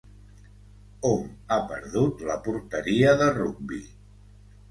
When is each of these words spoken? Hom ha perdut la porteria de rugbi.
Hom 1.09 1.27
ha 1.51 1.59
perdut 1.73 2.25
la 2.29 2.39
porteria 2.47 3.13
de 3.21 3.27
rugbi. 3.37 3.83